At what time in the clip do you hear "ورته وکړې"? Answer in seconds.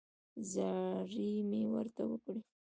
1.73-2.41